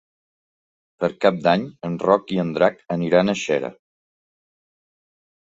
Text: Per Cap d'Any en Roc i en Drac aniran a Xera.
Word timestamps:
Per 1.03 1.09
Cap 1.25 1.37
d'Any 1.47 1.65
en 1.89 1.99
Roc 2.05 2.33
i 2.39 2.41
en 2.45 2.55
Drac 2.57 2.81
aniran 2.97 3.31
a 3.31 3.37
Xera. 3.45 3.71